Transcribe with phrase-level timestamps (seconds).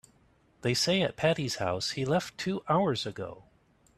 [0.61, 3.43] They say at Patti's house he left two hours ago.